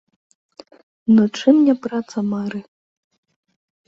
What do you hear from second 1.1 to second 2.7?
Ну, чым не праца мары.